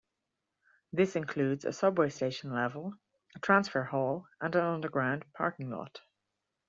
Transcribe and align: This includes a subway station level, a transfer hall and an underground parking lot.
This 0.91 1.15
includes 1.15 1.63
a 1.63 1.71
subway 1.71 2.09
station 2.09 2.51
level, 2.51 2.95
a 3.35 3.39
transfer 3.39 3.83
hall 3.83 4.25
and 4.39 4.55
an 4.55 4.63
underground 4.65 5.25
parking 5.33 5.69
lot. 5.69 6.01